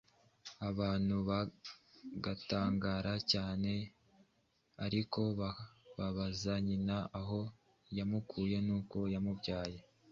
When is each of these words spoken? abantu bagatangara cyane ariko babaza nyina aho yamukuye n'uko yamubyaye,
abantu 0.69 1.15
bagatangara 1.29 3.13
cyane 3.31 3.71
ariko 4.85 5.19
babaza 5.97 6.53
nyina 6.67 6.97
aho 7.19 7.39
yamukuye 7.97 8.57
n'uko 8.65 8.97
yamubyaye, 9.13 9.79